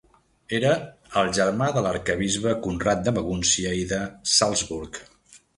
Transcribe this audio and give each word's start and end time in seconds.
Era 0.59 0.71
el 1.21 1.29
germà 1.39 1.67
de 1.75 1.83
l'arquebisbe 1.87 2.55
Conrad 2.65 3.07
de 3.09 3.15
Magúncia 3.19 3.77
i 3.83 3.87
de 3.93 4.01
Salzburg. 4.39 5.03